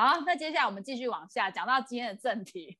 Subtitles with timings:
[0.00, 2.78] 好，那接下来我们继续往下讲到今天的正题。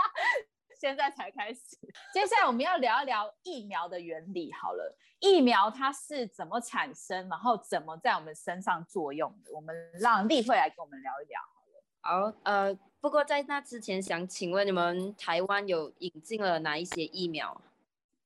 [0.80, 1.76] 现在才开始，
[2.14, 4.50] 接下来我们要聊一聊疫苗的原理。
[4.54, 9.52] 好了，疫苗它是怎么产生，然后怎么在我们身上作用的？
[9.52, 11.38] 我们让立慧来跟我们聊一聊。
[12.00, 17.60] 好了，好，呃，不过在那之前，想请问你们台湾有引进了哪一些疫苗？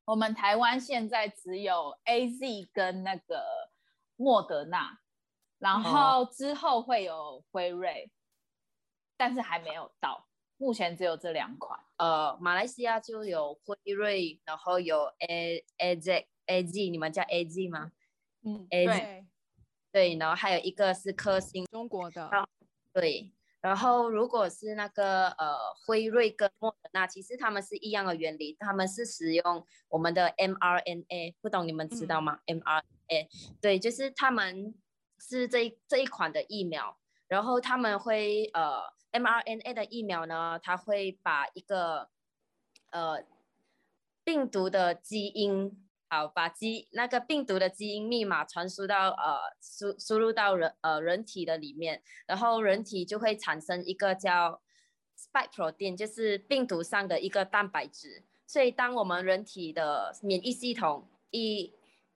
[0.05, 3.43] 我们台湾现在只有 AZ 跟那个
[4.15, 5.01] 莫德纳，
[5.59, 8.09] 然后之后会有辉瑞，
[9.21, 10.27] 但是还没有到。
[10.57, 17.93] 目前只有这两款，呃，马来西亚就有辉瑞，然后有 A A Z A Z，你们叫 A Z 吗？
[18.45, 19.27] 嗯，A Z，对，
[19.93, 22.31] 对，然后还有一个是科兴，中国的，
[22.95, 32.41] 对，然后如果是那个呃辉瑞跟莫德纳，其实他们是一样的原理，他们是使用我们的 mRNA，不懂你们知道吗？
[32.47, 33.29] 嗯，mRNA，
[33.61, 34.75] 对，就是他们
[35.19, 36.99] 是这一这一款的疫苗，
[37.29, 39.00] 然后他们会呃。
[39.13, 42.09] mRNA 的疫苗呢，它会把一个
[42.91, 43.25] 呃
[44.23, 45.77] 病毒的基因，
[46.09, 54.61] 好，把基那个病毒的基因密码传输到呃输输入到人呃人体的里面，然后人体就会产生一个叫
[55.17, 58.23] spike protein，就是病毒上的一个蛋白质。
[58.47, 61.73] 所以当我们人体的免疫系统一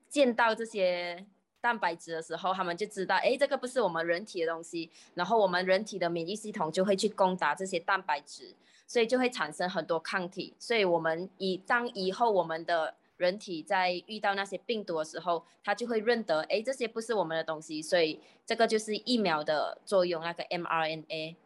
[0.09, 1.27] 见到这些
[1.64, 8.54] 蛋白质的时候，他们就知道，哎，这个不是我们人体的东西，然后我们人体的免疫系统就会去攻打这些蛋白质，
[8.86, 10.52] 所以就会产生很多抗体。
[10.58, 17.80] 所以我们以当以后我们的人体在遇到那些病毒的时候，它就会认得，哎，这些不是我们的东西。
[17.80, 21.36] 所以这个就是疫苗的作用，那个 mRNA。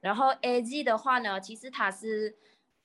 [0.00, 2.34] 然后 AZ 的话呢，其实它是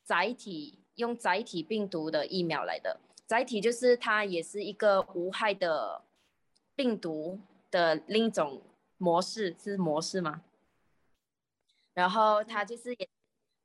[0.04, 6.02] 载体，用载体病毒的疫苗来的，载体就是它也是一个无害的。
[6.82, 8.60] 病毒的另一种
[8.98, 10.42] 模式是模式吗？
[11.94, 13.08] 然后它就是也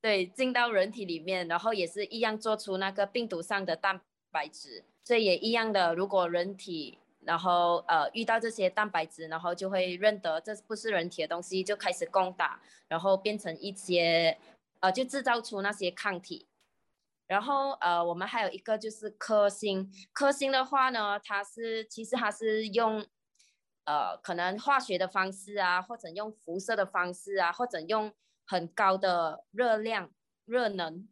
[0.02, 3.98] 对进到人体里面，然后也是一样做出那个病毒上的蛋
[4.30, 5.94] 白质，所以也一样的。
[5.94, 14.36] 如果人体然后呃遇到这些蛋白质，然后就会认得这不是人体的东西，就开始攻打，然后变成一些
[14.80, 16.44] 呃就制造出那些抗体。
[17.26, 23.04] 然后呃，我们还有一个就是科兴，科兴的话呢，它是其实它是用
[23.84, 28.12] 呃可能化学的方式啊，或者用辐射的方式啊，或者用
[28.46, 30.12] 很高的热量、
[30.44, 31.08] 热能，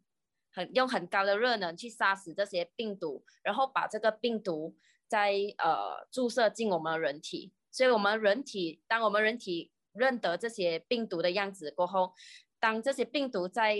[0.53, 4.77] 很用很高的热能去杀死这些病毒，然后把这个病毒
[5.09, 7.51] 再呃注射进我们人体。
[7.69, 12.13] 所以，我们人体当我们人体认得这些病毒的样子过后，
[12.57, 13.75] 当这些病毒再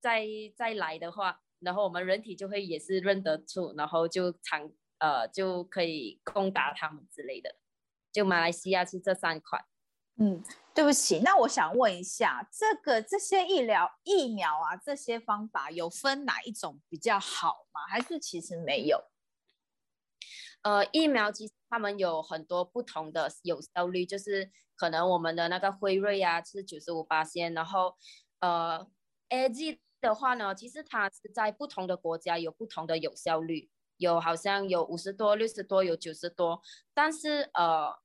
[0.00, 0.24] 再
[0.54, 1.42] 再来的话。
[1.60, 7.56] 然后我们人体就会也是认得出，然后就常呃就可以攻打他们之类的。
[8.12, 9.64] 就马来西亚是这三款。
[10.18, 10.42] 嗯，
[10.74, 17.82] 对不起，那我想问一下，这个这些医疗疫苗啊，这些方法有分哪一种比较好吗？
[17.90, 19.04] 还是其实没有？
[20.62, 27.94] 呃，疫苗其实他们有很多不同的有效率，就是可能我们的那个辉瑞啊是九十五八仙，然后
[28.40, 28.88] 呃
[29.28, 36.62] AZ 的话呢，其实它是在不同的国家有不同的有效率，有好像有五十多、六十多，有九十多。
[36.94, 37.98] 但是呃，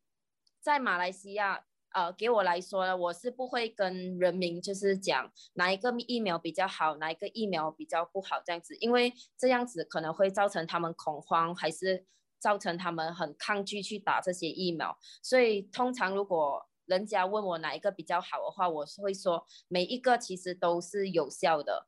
[0.59, 12.05] 在马来西亚，呃，给我来说呢，我是不会跟人民就是讲哪一个疫苗比较好，哪一个疫苗比较不好这样子，因为这样子可能会造成他们恐慌，还是
[12.39, 14.97] 造成他们很抗拒去打这些疫苗。
[15.21, 21.87] 所以通常如果人家问我哪一个比较好的话，我是会说每一个其实都是有效的。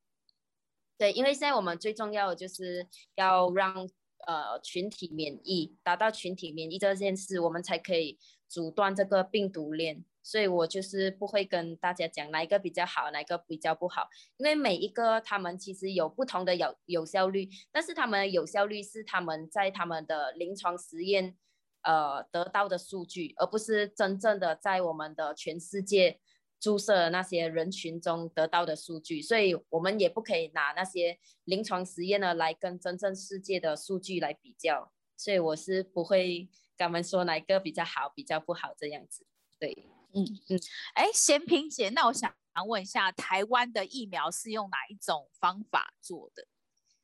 [0.98, 3.90] 对，因为现在我们最重要的就是要让
[4.28, 8.18] 呃群体免疫，达到群体免疫这件事，我们才可以
[8.48, 10.06] 阻断这个病毒链。
[10.26, 21.36] 所以我就是不会跟大家讲哪一个比较好，哪一个比较不好，因为每一个他们其实有不同的有有效率，但是他们有效率是他们在他们的临床实验
[21.81, 26.22] 呃得到的数据，而不是真正的在我们的全世界。
[26.63, 39.25] 注射那些人群中得到的数据，所以我们也不可以拿那些临床实验呢来跟真正世界的数据来比较，所以我是不会跟他们说哪一个比较好，比较不好这样子。
[39.60, 40.60] 对，嗯嗯，
[40.94, 42.33] 哎，贤平姐，那我想
[42.65, 46.48] 问一下，台湾的疫苗是用哪一种方法做的？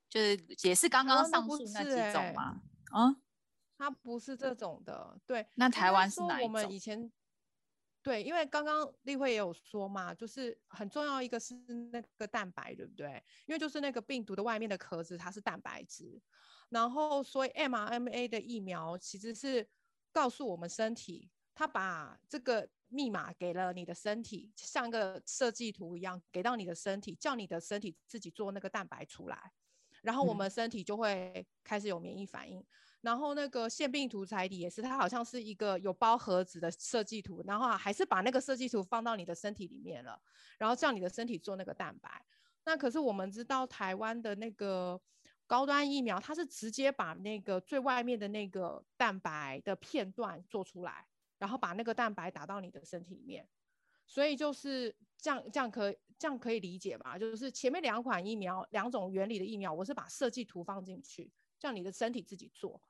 [0.08, 2.62] 就是也是刚刚上述那几种吗？
[2.92, 3.18] 啊，
[3.78, 5.48] 它不是这种的，对。
[5.56, 6.48] 那台湾是哪一种？
[6.48, 7.12] 我们以前。
[8.10, 11.54] 对，因为刚刚立慧也有说嘛，就是很重要一个是
[11.92, 13.24] 那个蛋白，对不对？
[13.46, 16.20] 因为就是那个病毒的外面的壳子它是蛋白质，
[16.70, 19.70] 然后所以 mRNA 的疫苗其实是
[20.12, 29.54] 告诉我们身体，它把这个密码给了你的身体，像一个设计图一样给到你的身体，叫你的身体自己做那个蛋白出来，
[30.02, 32.60] 然后我们身体就会开始有免疫反应。
[32.60, 32.66] 嗯、
[33.02, 40.22] 然后那个腺病毒载体也是，它好像是一个有包盒子的设计图，然后还是把那个设计图放到你的身体里面了，
[40.58, 42.26] 然后叫你的身体做那个蛋白。
[42.66, 45.00] 那可是我们知道台湾的那个
[45.48, 51.06] 高端疫苗，它是直接把那个最外面的那个蛋白的片段做出来。
[51.40, 53.48] 然后把那个蛋白打到你的身体里面，
[54.06, 57.18] 所以就是这样，这样可以这样可以理解吧？
[57.18, 62.82] 就是前面两款疫苗，两种原理的疫苗，我是把设计图放进去，叫你的身体自己做。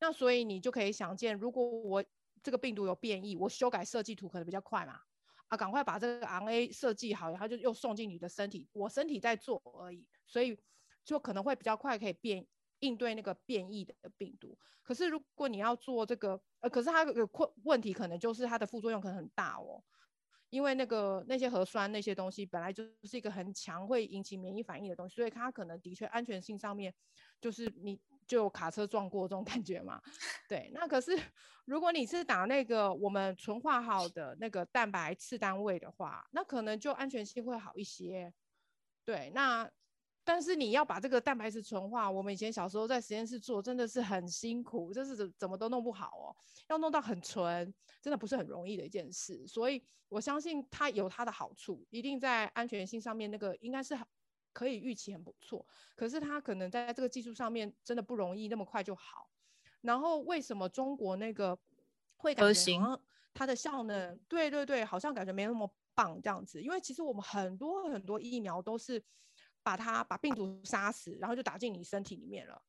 [0.00, 2.04] 那所以你就可以想见，如果我
[2.42, 5.00] 这个病毒有变异，我修改设计图可能比较快嘛？
[5.48, 10.58] 啊，赶快把这个 RNA 设计好，然后就又送进你的身体，我身体在做而已，所以
[11.04, 12.46] 就可能会比较快可以变。
[12.80, 19.82] 应对那个变异的病毒，可是如果你要做这个，呃，可是它有困问题，可能就是它的副作用可能很大哦，
[20.50, 26.94] 因为那个那些核酸那些东西本来就是一个很强会引起免疫反应的东西，所以它可能的确安全性上面
[27.40, 30.00] 就是你就卡车撞过这种感觉嘛。
[30.48, 31.18] 对，那可是
[31.64, 38.32] 如果你是打那个我们纯化好的那个蛋白次单位的话，那可能就安全性会好一些。
[39.04, 39.70] 对，那。
[40.28, 46.34] 但是你要把这个蛋白质纯化，我们以前小时候在实验室做，真的是很辛苦，就是怎怎么都弄不好哦。
[46.68, 47.72] 要弄到很纯，
[48.02, 49.46] 真的不是很容易的一件事。
[49.46, 53.96] 所以我相信它有它的好处，一定在安全性上面那个应该是
[54.56, 55.66] 可以预期很不错。
[55.94, 59.28] 可是它可能在这个技术上面真的不容易那么快就好。
[59.82, 61.58] 然后为什么中国那个
[62.16, 63.00] 会感觉
[63.34, 64.18] 它的效能？
[64.26, 66.62] 对对对，好像感觉没那么棒这样子。
[66.62, 69.02] 因为其实我们很多很多疫苗都是。
[69.66, 72.62] 把它把病毒杀死，然后就打进你身体里面了，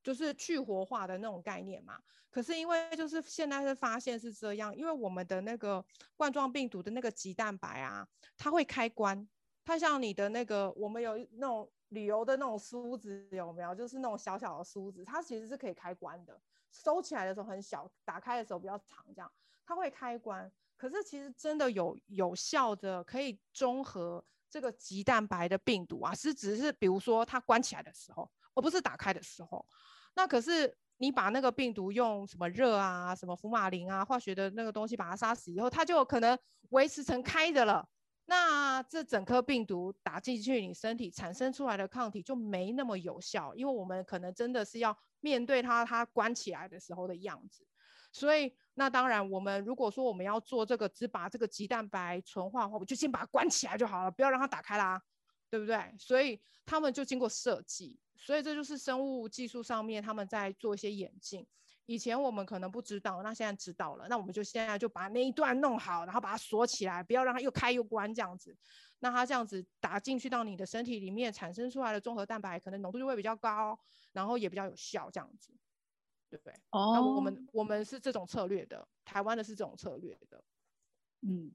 [0.00, 2.00] 就是去活化的那种概念嘛。
[2.30, 5.84] 可是因为就是现在是发现是这样，因为我们的那个
[6.14, 8.06] 冠状病毒的那个棘蛋白啊，
[8.38, 9.28] 它会开关，
[9.66, 13.74] 它像你的那个我们有那种旅游的那种梳子有没有？
[13.74, 16.40] 就是那种小小的梳子，它其实是可以开关的，
[16.70, 19.30] 收起来的时候很小，打开的时候比较长，这样
[19.66, 20.50] 它会开关。
[20.78, 24.24] 可是其实真的有有效的可以中和。
[24.48, 29.66] 这个棘蛋白的病毒啊，是只是比如说它关起来的时候，而不是打开的时候。
[30.14, 36.38] 那可是你把那个病毒用什么热啊、什么福马林啊、化学的那个东西把它杀死以后，它就可能
[36.70, 37.86] 维持成开的了。
[38.28, 47.66] 那这整颗病毒打进去你身体产生出来的抗体就没那么有效，因为我们可能真的是要面对它，它关起来的时候的样子。
[48.12, 55.00] 所以，那当然，我们如果说我们要做这个，只把这个棘蛋白纯化的话，我就先把它关起来就好了，不要让它打开啦，
[55.50, 55.94] 对不对？
[55.98, 61.46] 所以他们就经过设计，所以这就是生物技术上面他们在做一些演进。
[61.86, 68.56] 以前我们可能不知道，那现在知道了，那我们就现在就把那一段弄好，然后把它锁起来，不要让它又开又关这样子。
[68.98, 73.78] 那它这样子打进去到你的身体里面，产生出来的综合蛋白可能浓度就会比较高，
[74.12, 75.52] 然后也比较有效这样子。
[76.28, 76.52] 对不对？
[76.70, 80.42] 哦，那我们我们是这种策略的，台湾的是这种策略的。
[81.20, 81.52] 嗯，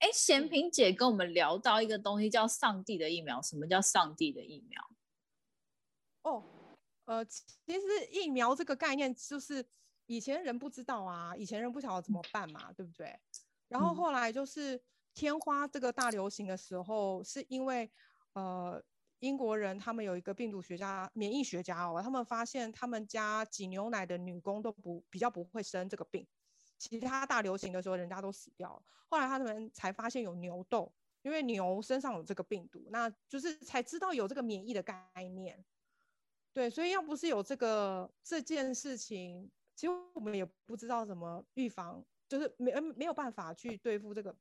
[0.00, 4.82] 哎，贤平姐跟我们聊到一个东西叫上帝的疫苗，什么叫上帝的疫苗？
[6.22, 6.42] 哦，
[7.04, 9.64] 呃，其实疫苗这个概念就是
[10.06, 13.18] 以前人不知道啊，以前人不晓得怎么办嘛，对不对？
[13.68, 14.80] 然后后来就是
[15.12, 17.90] 天花这个大流行的时候，是因为
[18.34, 18.82] 呃。
[19.20, 26.26] 英国人他们有一个病毒学家、免疫学家哦，他们发现他们家挤牛奶的女工都不比较不会生这个病，
[26.76, 28.82] 其他大流行的时候人家都死掉了。
[29.08, 35.64] 后来他们才发现有牛痘，因为牛身上有这个病毒，那就是才知道有这个免疫的概念。
[36.54, 44.34] 对，所以要不是有这个这件事情，其实我们也不知道怎么预防，就是没没有办法去对付这个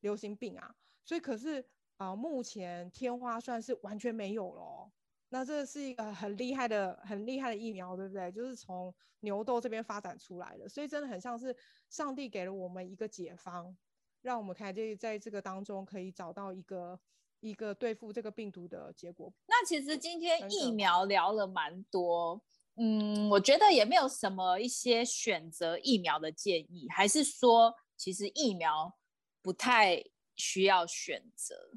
[0.00, 0.74] 流行病啊。
[1.04, 1.62] 所以可是。
[2.00, 4.90] 啊，目前天花算是完全没有了，
[5.28, 8.32] 那这是一个很厉害的、很厉害的疫苗，对不对？
[8.32, 11.54] 就是从牛痘这边发展出来的，所以真的很像是
[11.90, 13.76] 上帝给了我们一个解方，
[14.22, 16.98] 让我们看这在这个当中可以找到一个
[17.40, 19.32] 一个对付这个病毒的结果。
[19.46, 22.40] 那其实今天疫苗聊了蛮多，
[22.76, 28.96] 嗯，我觉得也没有什么一些选择疫苗的建议，还是说其实疫苗
[29.42, 30.04] 不太
[30.36, 31.70] 需要选择。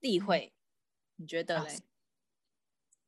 [0.00, 0.52] 例会，
[1.16, 1.78] 你觉得嘞？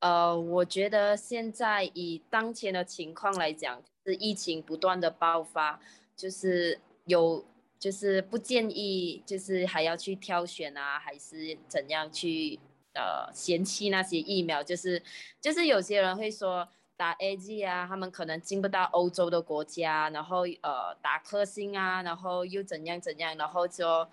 [0.01, 5.81] 呃，我觉得现在以当前的情况来讲，是疫情不断的爆发，
[6.17, 7.45] 就是有，
[7.83, 12.61] 就是不建议，就是还要去挑选啊，还是怎样去
[12.95, 14.63] 呃嫌弃那些疫苗？
[14.63, 15.03] 就是
[15.41, 16.69] 就是有些人会说。
[16.95, 24.07] 打 A G 啊，他们可能进不到欧洲的国家，然后呃打科兴啊，然后又怎样怎样，然后就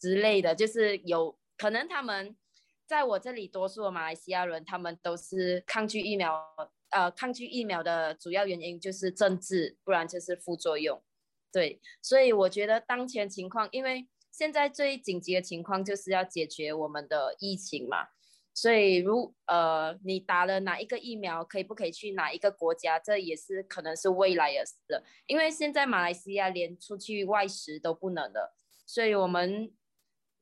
[0.00, 2.34] 之类的，就是有可能他们
[2.86, 6.42] 在我这里多数马来西亚人，他们都是抗拒疫苗，
[6.90, 11.02] 呃，抗拒疫苗的主要原因就是政治，不然就是副作用。
[11.50, 18.08] 对，所以我觉得当前情况，因为现在最紧急的情况就是要解决我们的疫情嘛，
[18.54, 25.02] 所以如呃你打了哪一个疫苗，可以不可以去哪一个国家，这也是可能是未来的事了。
[25.26, 28.54] 因为现在马来西亚连出去外食都不能了，
[28.86, 29.72] 所以我们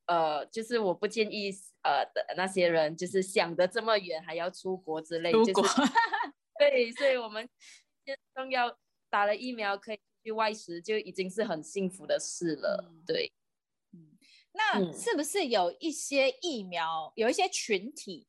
[0.06, 5.82] 呃就是我不建议呃的那些人就是想的这么远还要出国之类，出国就是
[6.58, 7.48] 对，所以我们
[8.34, 8.76] 重要
[9.08, 10.00] 打了疫苗可以。
[10.26, 13.30] 去外食就已经是很幸福的事了，嗯、对，
[13.92, 14.18] 嗯，
[14.50, 18.26] 那是不是有一些疫苗，嗯、有一些群体，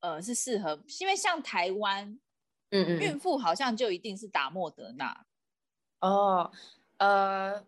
[0.00, 0.82] 呃，是适合？
[1.00, 2.18] 因为像台湾，
[2.70, 5.24] 嗯嗯，孕妇好像就一定是打莫德纳。
[6.00, 6.50] 哦，
[6.96, 7.64] 呃，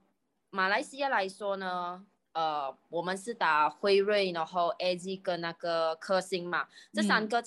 [0.51, 7.45] 马来西亚来说呢，呃，我们是打辉瑞，然后 AZ 跟那个科兴嘛，这三个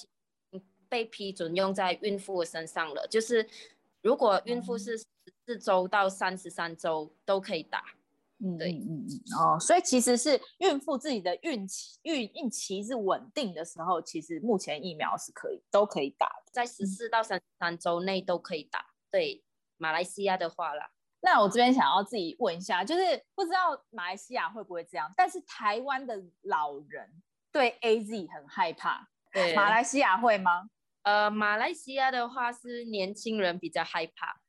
[0.87, 3.45] 被批准用在孕妇身上了，嗯、就是
[4.01, 5.05] 如果孕妇是、嗯。
[5.49, 7.83] 四周到三十三周都可以打，
[8.37, 18.85] 嗯，对，嗯嗯哦，所以其实是孕妇自己的孕期孕孕期是稳定的时候，其实目前疫苗是可以都可以打，在十四到三十三周内都可以打。
[19.09, 19.43] 对，
[19.77, 20.91] 马来西亚的话啦，
[21.21, 27.11] 那我这边想要自己问一下，就是不知道马来西亚会不会这样，但是台湾的老人
[27.51, 30.69] 对 AZ 很害怕，对，马来西亚会吗？
[31.01, 34.39] 呃，马来西亚的话是年轻人比较害怕。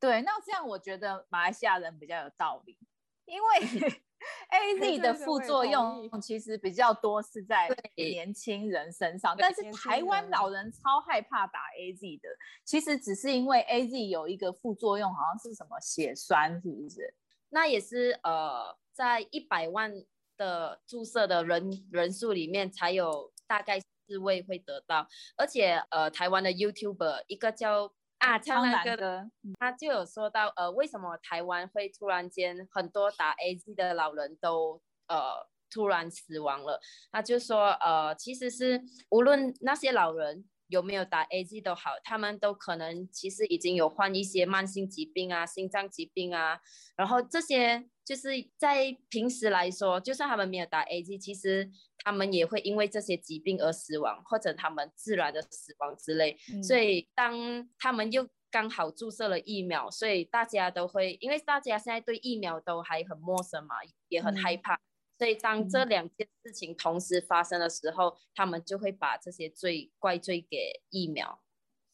[0.00, 2.78] 对，那这样我觉得马来西亚人比较有道理，
[3.26, 3.48] 因为
[4.50, 12.28] AZ 的副作用其实比较多是在年轻人身上，但是台湾老人超害怕打 AZ 的，
[12.64, 17.14] 其实只是因为 AZ 有一个副作用，好像是什么血栓，是不是？
[17.50, 19.92] 那也是呃，在一百万
[20.36, 27.92] 的注射的人人数里面，才有大概四位会得到，而且呃，台湾的 YouTuber 一个叫。
[28.20, 36.80] 啊，唱那个的，他就有说到，呃，为什么台湾会突然间很多打 AZ 的老人都呃突然死亡了？
[37.10, 46.60] 他就说，呃，其实是无论那些老人有没有打 AZ 都好，他们都可能其实已经有患一些慢性疾病啊、心脏疾病啊，
[46.96, 56.36] 然后这些就是在平时来说，就算他们没有打 A G，其实他们也会因为这些疾病而死亡，或者他们自然的死亡之类。
[56.52, 63.76] 嗯、所以当他们又刚好注射了疫苗，所以大家都会，因为大家现在对疫苗都还很陌生嘛，
[64.08, 64.74] 也很害怕。
[64.74, 64.80] 嗯、
[65.16, 71.40] 所以当这两件事情同时发生的时候，嗯、他们就会把这些罪怪罪给疫苗。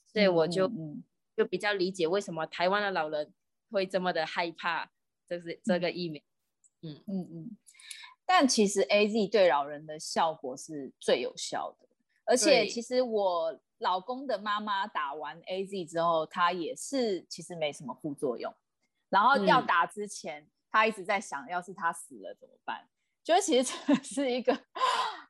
[0.07, 1.05] 所以我就、嗯、
[1.37, 3.35] 就比较理解为什么台湾的老人
[3.71, 4.91] 会这么的害怕，
[5.29, 6.23] 就是这个疫苗。
[6.83, 7.31] 嗯嗯嗯。
[7.33, 7.57] 嗯
[8.29, 11.87] 但其实 AZ 对老人的效果是最有效的，
[12.25, 18.53] 而且其实我老公的妈妈打完 AZ 之后，她也是其实没什么副作用。
[19.09, 22.89] 然后要打之前，她一直在想，要是她死了怎么办？
[23.23, 24.53] 觉得其实这是一个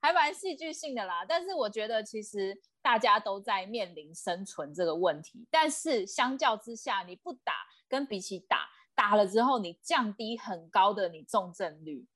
[0.01, 1.23] 还蛮戏剧性的啦。
[1.29, 7.53] 但是我觉得其实大家都在面临生存这个问题，但是相较之下，你不打
[7.89, 12.09] 跟比起打，打了之后你降低很高的你重症率。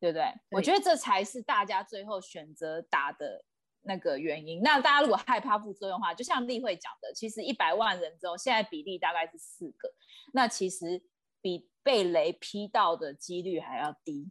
[0.00, 0.22] 对不对？
[0.22, 3.44] 对，我觉得这才是大家最后选择打的
[3.82, 4.62] 那个原因。
[4.62, 9.92] 那大家如果害怕副作用的话，就像立慧讲的，其实一百万人之后，现在比例大概是四个，
[10.32, 11.02] 那其实
[11.40, 14.30] 比被雷劈到的几率还要低。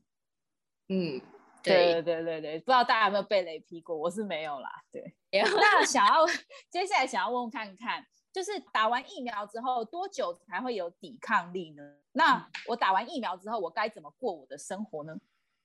[0.87, 1.19] 嗯，
[1.61, 3.93] 对对对对对，不知道大家有没有被雷劈过？
[3.93, 4.69] 我是没有啦。
[4.89, 6.25] 对，那想要
[6.71, 11.95] 接下来想要问问看看，就是打完疫苗之后多久才会有抵抗力呢？
[12.11, 15.17] 那我打完疫苗之后，我该怎么过我的生活呢？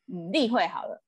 [0.06, 1.04] 嗯，例会好了。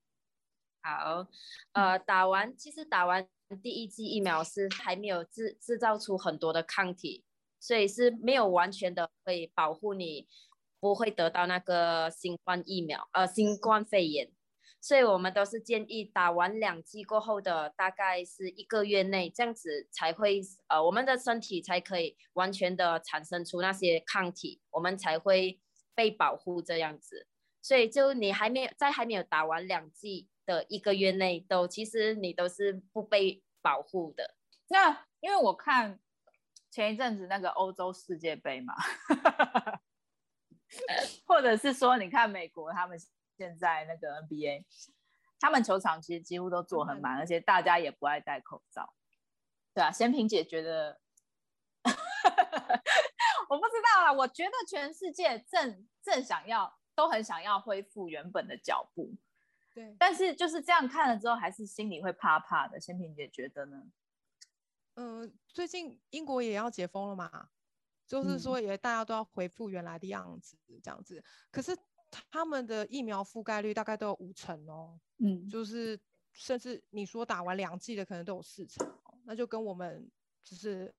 [0.83, 1.27] 好，
[1.73, 3.27] 呃，打完其实打完
[3.63, 7.25] 第一剂疫苗是还没有制制造出很多的抗体，
[7.59, 10.29] 所以是没有完全的可以保护你
[10.81, 14.31] 不会得到那个新冠疫苗，呃，新冠肺炎。
[14.85, 25.59] 所以我们都是建议打完两剂过后的大概是一个月内，这样子才会呃我们的身体才可以完全的产生出那些抗体，我们才会
[25.95, 27.27] 被保护这样子。
[27.63, 34.35] 所以，就你还没有在还没有打完两剂的一个月内，都其实你都是不被保护的。
[34.69, 35.99] 那因为我看
[36.71, 38.75] 前一阵子那个欧洲世界杯嘛，
[41.25, 42.99] 或者是说你看美国他们
[43.37, 44.65] 现在那个 NBA，
[45.41, 48.95] 他们球场其实几乎都坐很满，嗯、而且大家也不爱戴口罩。
[49.75, 51.01] 对啊，先平姐觉得
[53.49, 59.15] 我不知道啊，我觉得全世界正正想要，都很想要恢复原本的脚步。
[59.75, 62.81] 对，但是就是这样看了之后，还是心里会怕怕的。
[62.81, 63.83] 仙平姐觉得呢？
[64.95, 67.49] 嗯、呃，最近英国也要解封了嘛，
[68.07, 71.25] 就是说也大家都要恢复原来的样子，这样子。
[71.51, 71.77] 可是
[72.31, 75.99] 他们的疫苗覆盖率大概都有五成哦，嗯，就是
[76.33, 78.87] 甚至你说打完两剂的可能都有四成，
[79.25, 80.11] 那就跟我们
[80.43, 80.95] 就是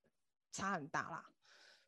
[0.51, 1.25] 差很大啦。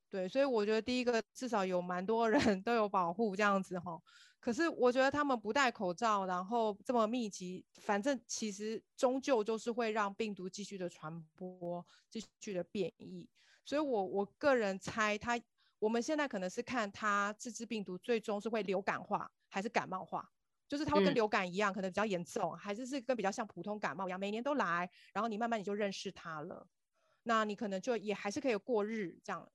[0.09, 4.01] 对，所以我觉得第一个至少有蛮多人 都有保护这样子哈。
[4.39, 13.27] 可是我觉得他们不戴口罩，然后这么密集，反正其实终究就是会让病毒继续的传播，继续的变异。
[13.65, 15.37] 所以我我个人猜，他
[15.79, 20.27] 我们现在可能是看它这支病毒最终是会流感化还是感冒化，
[20.67, 26.67] 就是它会跟流感一样，可能比较严重，还是是跟比较像普通感冒一样，每年都来，然后你慢慢你就认识它了，
[27.23, 29.49] 那你可能就也还是可以过日这样。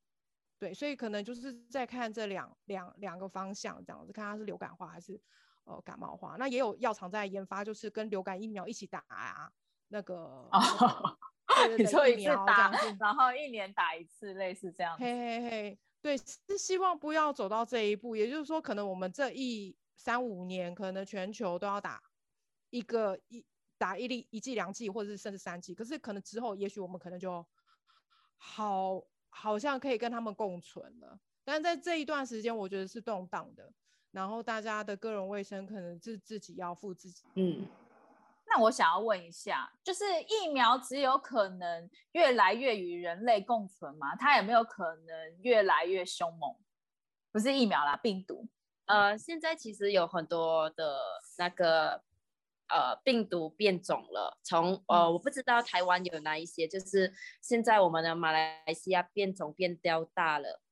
[0.58, 5.20] 对，所以可能就是在看这两两两个方向这样子，看它是流感化还是
[5.64, 6.36] 呃感冒化。
[6.38, 9.50] 那也有药厂在研发，就是跟流感疫苗一起打啊，
[9.88, 10.14] 那个。
[10.14, 11.18] 哦，
[11.76, 14.96] 你说一次打，然后一年打一次，类似这样。
[14.96, 18.14] 嘿嘿嘿，对，是希望不要走到这一步。
[18.14, 22.02] 也就是说，可能我们这一三五年，可能全球都要打
[22.68, 23.42] 一个一
[23.78, 25.74] 打一粒一剂两剂，或者是甚至三剂。
[25.74, 27.46] 可是可能之后，也许我们可能就
[28.36, 29.02] 好。
[29.34, 33.72] 好像可以跟他们共存了，但在这一段时间，我觉得是动荡的。
[34.10, 37.24] 然后大家的个人卫生可能是自己要负自己。
[37.36, 37.66] 嗯，
[38.54, 44.14] 那我想要问一下，就是疫苗只有可能越来越与人类共存吗？
[44.16, 46.54] 它有没有可能越来越凶猛？
[47.30, 48.46] 不是疫苗啦，病毒。
[48.86, 50.98] 呃，现在其实有很多的
[51.38, 52.02] 那个。
[52.68, 54.38] 呃，病毒变种了。
[54.42, 60.62] 从呃，我不知道台湾有哪一些，就是现在我们的马来西亚变种变掉大了。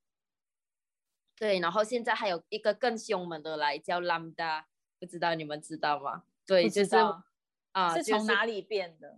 [1.35, 4.63] 对，然后现在还有一个更凶猛的来叫 Lambda，
[4.99, 6.23] 不知道你们知道吗？
[6.47, 6.95] 对，就是
[7.71, 9.17] 啊，呃、是从哪里变的？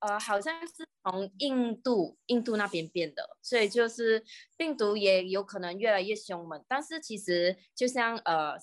[0.00, 4.24] 呃，好像是从印度，印度那边变的，所以就是
[4.56, 6.64] 病毒也有可能越来越凶猛。
[6.68, 8.56] 但是其实就像呃。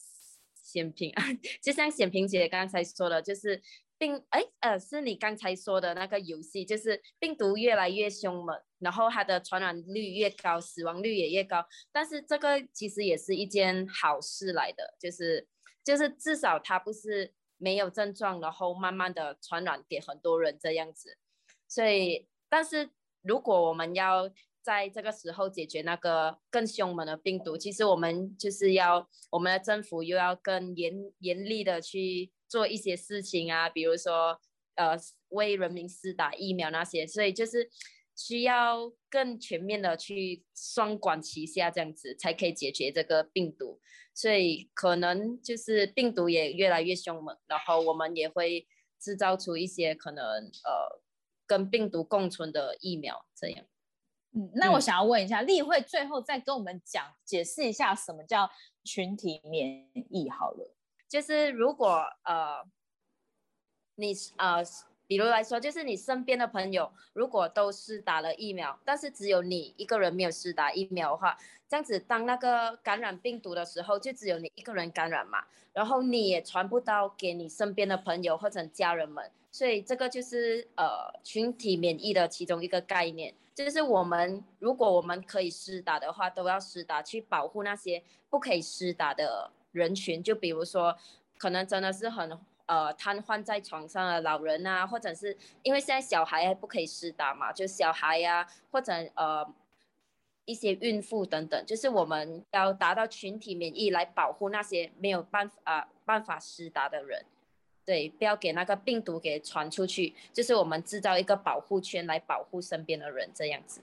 [0.68, 1.24] 显平啊，
[1.64, 3.62] 就像显平姐刚才说的，就是
[3.98, 11.66] 病哎呃，是你刚才说的那个游戏，就是病毒越来越凶猛，然后它的传染率越高，死亡率也越高。
[11.90, 15.48] 但是这个其实也是一件好事来的，就是
[15.86, 21.17] 就是至少它不是没有症状，然后慢慢的传染给很多人这样子。
[21.67, 22.89] 所以，但是
[23.22, 24.30] 如果我们要
[24.62, 34.39] 在这个时候解决那个更凶猛的病毒，其实我们就是要我们的政府又要更严严厉的去做一些事情啊，比如说
[34.76, 34.98] 呃
[35.30, 37.70] 为人民施打疫苗那些，所以就是
[38.18, 43.80] 需要更全面的去双管齐下这样子才可以解决这个病毒，
[44.14, 48.68] 所以可能就是病毒也越来越凶猛，然后我们也会
[49.00, 51.00] 制造出一些可能呃
[51.46, 53.64] 跟病毒共存的疫苗这样。
[54.32, 58.50] 嗯，那我想要问一下，例会最后再跟我们讲解释一下什么叫
[58.84, 60.76] 群体免疫好了。
[61.08, 62.68] 就是如果呃
[63.96, 64.64] 你呃
[65.08, 83.34] 比如来说，就是你身边的朋友如果都是打了疫苗，但是只有你一个人没有施打疫苗的话，这样子当那个感染病毒的时候，就只有你一个人感染嘛，然后你也传不到给你身边的朋友或者家人们，所以这个就是呃群体免疫的其中一个概念。
[83.56, 90.22] 就是我们，如果我们可以施打的话，都要施打，去保护那些不可以施打的人群。
[90.22, 90.96] 就比如说，
[91.39, 92.38] 可能真的是很
[92.68, 99.46] 呃瘫痪在床上的老人啊，或者是因为现在小孩还不可以施打嘛，就小孩呀、或者呃
[100.46, 107.26] 一些孕妇等等，就是我们要达到群体免疫来保护那些没有办法、呃、办法施打的人。
[107.84, 113.80] 对，不要给那个病毒给传出去，就是我们制造一个保护圈来保护身边的人，这样子。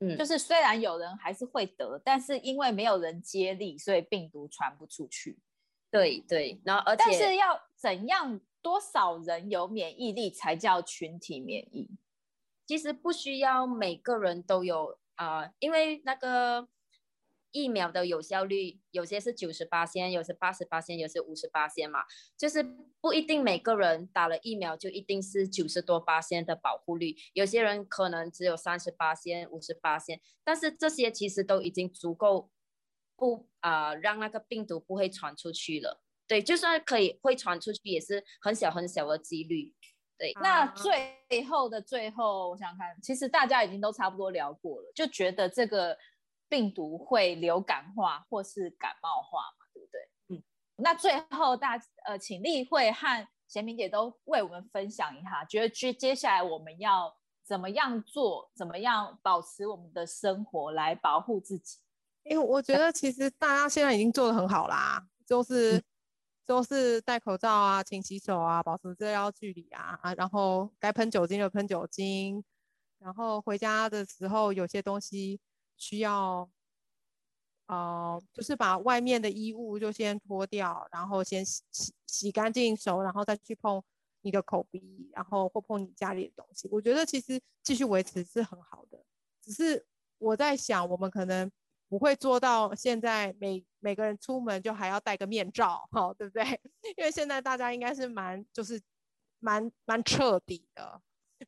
[0.00, 5.36] 嗯，就是虽然有人还是会得，但是因为没有人接力，所以病毒传不出去。
[5.92, 11.88] 对对，然后而且，但是要怎样多少人有免疫力才叫群体免疫？
[12.66, 16.68] 其实不需要每个人都有啊、呃，因为那个。
[17.54, 22.00] 疫苗的有效率有些是九十八先，有些八十八先，有些五十八先嘛，
[22.34, 22.62] 就是
[22.98, 32.48] 不一定每个人打了疫苗就一定是九十多八先的保护率，有些人可能只有三十八先、五十八先，但是这些其实都已经足够
[33.16, 36.00] 不啊、呃、让那个病毒不会传出去了。
[36.26, 39.74] 对，就算可以会传出去，也是很小很小的几率。
[40.16, 45.98] 对，那最后的最后，我想想看，其实大家已经都差不多聊过了，就觉得这个
[46.48, 50.00] 病毒会流感化或是感冒化嘛，对不对？
[50.28, 50.42] 嗯，
[50.76, 61.78] 那最后大呃，请立慧和贤明姐都为我们分享一下，觉得接接下来我们要怎么样做，怎么样保持我们的生活来保护自己？
[62.24, 65.82] 因为我觉得其实大家现在已经做的很好啦，就是、嗯、
[66.46, 72.42] 就是戴口罩啊，勤洗手啊，保持社交距离啊啊，然后该喷酒精就喷酒精，
[73.00, 75.40] 然后回家的时候有些东西
[75.76, 76.48] 需要，
[77.66, 83.82] 呃，就是把外面的衣物就先脱掉，然后先洗洗洗干净手，然后再去碰
[84.20, 86.68] 你的口鼻，然后或碰你家里的东西。
[86.70, 89.04] 我觉得其实继续维持是很好的，
[89.42, 89.84] 只是
[90.18, 91.50] 我在想，我们可能。
[91.92, 96.42] 不会做到现在每每个人出门就还要戴个面罩，哈，对不对？
[96.96, 98.80] 因为现在大家应该是蛮就是
[99.40, 100.98] 蛮蛮彻底的，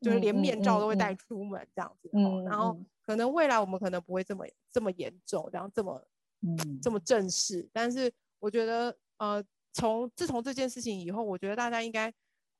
[0.02, 2.10] 就是连面罩都会带出门这样子。
[2.12, 6.06] 嗯，然后可能未来我们可能不会这么这么严重，然后这么
[6.42, 7.66] 嗯这么正式。
[7.72, 12.12] 但是我觉得呃，从自从这件事情以后，我觉得大家应该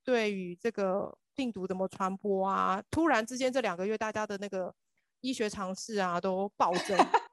[0.03, 4.75] 对于这个病毒怎么传播啊，突然之间这两个月大家的那个
[5.21, 6.97] 医学常识啊都暴增。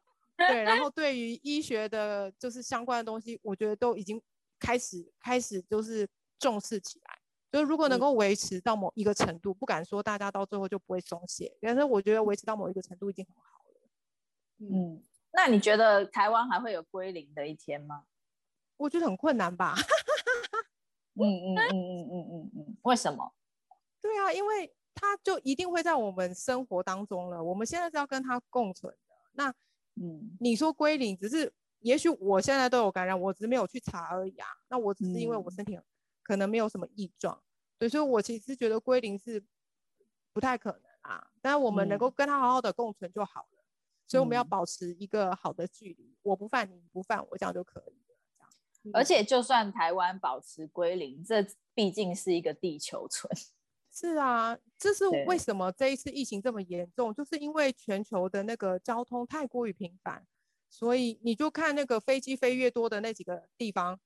[0.49, 4.21] 对，然后对于医学的，就是相关的东西，我觉得都已经
[4.60, 6.08] 开始开始就是
[6.39, 7.19] 重视起来。
[7.51, 13.89] 就是如果能够维持到某一个程度，不敢说大家到最后就不会松懈，但是我觉得维持到某一个程度已经很好了。
[14.60, 18.06] 嗯，那你觉得台湾还会有归零的一天吗？
[18.77, 19.75] 我觉得很困难吧。
[21.15, 23.34] 嗯嗯嗯嗯嗯嗯嗯，为什么？
[24.01, 27.43] 对啊，因为它就一定会在我们生活当中了。
[27.43, 29.13] 我们现在是要跟它共存的。
[29.34, 29.54] 那
[29.95, 34.47] 嗯，你说归零，只是也许我现在都有感染，我只是没有去查而已啊。
[34.69, 35.80] 那我只是因为我身体
[36.23, 37.41] 可能没有什么异状，
[37.77, 39.43] 对，所以我其实觉得归零是
[40.34, 41.27] 不太可能啊。
[41.41, 43.58] 但是我们能够跟他好好的共存就好了。
[44.08, 48.15] 所以我们要保持一个好的距离，我不犯你，你不犯我，这样就可以了。
[48.84, 53.32] 这样，而且就算台湾保持归零，这毕竟是一个地球村。
[53.93, 60.25] 是啊，这是为什么这一次疫情这么严重，就是因为全球的那个交通太过于频繁，
[60.69, 63.99] 所以你就看那个飞机飞越多的那几个地方，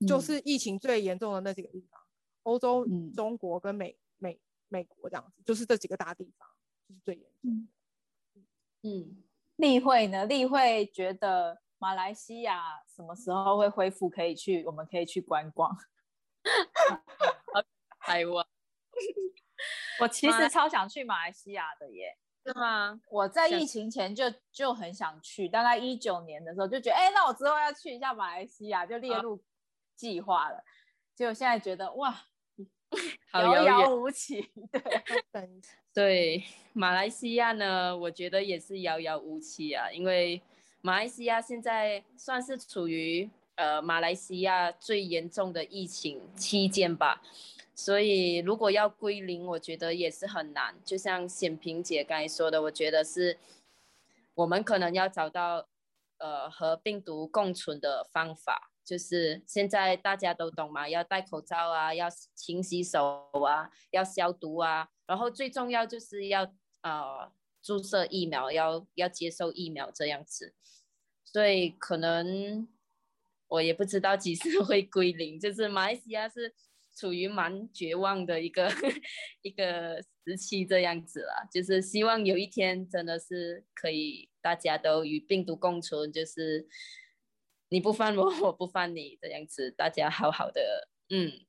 [0.00, 2.00] 嗯、就是疫情最严重的那几个地方，
[2.42, 6.48] 欧洲、嗯、中国跟美美美国这样子，就是这几个大地方
[6.88, 7.68] 就是最严重的。
[8.82, 9.22] 嗯，
[9.56, 10.26] 立慧呢？
[10.26, 14.64] 例会觉得马来西亚什么时候会恢复可以去？
[14.64, 15.70] 我们可以去观光。
[18.00, 18.44] 台湾。
[20.00, 22.98] 我其实超想去马来西亚的耶，是吗？
[23.10, 29.38] 我在疫情前就就很想去，大概一九年的时候就觉得，哎、欸，那我之后要去一下马来西亚，就列入
[29.94, 30.56] 计划了。
[30.56, 30.64] 啊、
[31.14, 32.22] 结果现在觉得，哇，
[33.34, 34.50] 遥遥无期。
[34.72, 34.82] 对，
[35.92, 40.40] 对，马来西亚呢，我觉得也是遥遥无期啊，因为
[40.80, 47.20] 马来西亚现在算是处于呃马来西亚最严重的疫情期间吧。
[47.82, 50.74] 所以，如果要归零，我觉得也是很难。
[50.84, 53.38] 就像显平姐刚才说的，我觉得是，
[54.34, 55.66] 我们可能要找到，
[56.18, 58.70] 呃，和病毒共存的方法。
[58.84, 64.90] 就是现在大家都懂嘛，要戴口罩啊，要勤洗手啊，要消毒啊。
[65.06, 70.52] 然后最重要就是要，呃，注射疫苗，要要接受疫苗这样子。
[71.24, 72.68] 所以可能
[73.48, 75.40] 我也不知道几时会归零。
[75.40, 76.52] 就是马来西亚是。
[77.00, 78.68] 处于蛮绝望的一个
[79.40, 86.68] 一个时期，这样子啦，就是希望有一天真的是可以大家都与病毒共存，就是
[87.70, 91.46] 你不犯我，我不犯你，这样子大家好好的嗯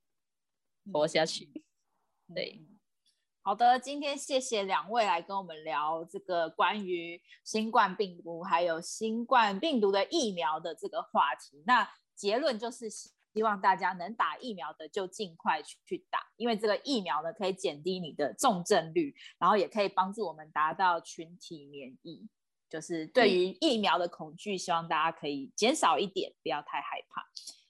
[0.93, 1.49] 活下去。
[2.33, 2.61] 对，
[3.41, 11.61] 好的，今天谢谢两位来跟我们聊这个关于新冠病毒还有新冠病毒的疫苗的这个话题。
[11.65, 11.85] 那
[12.15, 12.89] 结论就是。
[12.89, 13.09] 希
[13.43, 22.27] 望大家能打疫苗的就尽快去去打，因为这个疫苗呢可以减低你的重症率，然后也可以帮助我们达到群体免疫。
[22.69, 27.21] 就是对于疫苗的恐惧，希望大家可以减少一点，不要太害怕。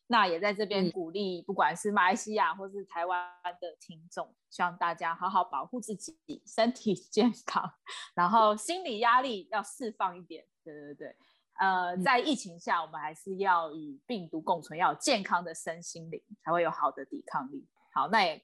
[0.05, 7.71] 那也在这边鼓励，不管是马来西亚或是台湾的听众，希望大家好好保护自己，身体健康，
[8.13, 10.45] 然后心理压力要释放一点。
[10.63, 11.15] 对对对。
[11.61, 17.63] 呃，在疫情下，我们还是要与病毒共存，要有健康的身心灵，才会有好的抵抗力。
[17.93, 18.43] 好，那也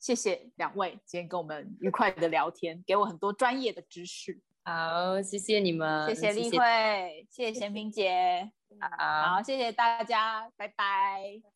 [0.00, 4.42] 谢谢两位今天跟我们愉快的聊天，给我很多专业的知识。
[4.64, 8.50] 好，谢谢你们，谢谢丽慧，谢谢贤平姐，
[8.80, 11.55] 好，好，谢谢大家，拜拜。